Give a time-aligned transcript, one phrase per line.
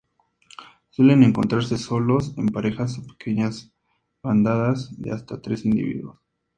[0.89, 3.71] Suelen encontrarse solos, en parejas o pequeñas
[4.23, 6.17] bandadas de hasta tres individuos.